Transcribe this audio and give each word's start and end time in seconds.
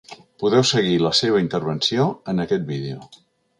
Podeu 0.43 0.63
seguir 0.69 0.95
la 1.03 1.11
seva 1.19 1.43
intervenció 1.45 2.09
en 2.35 2.45
aquest 2.47 2.67
vídeo. 2.75 3.07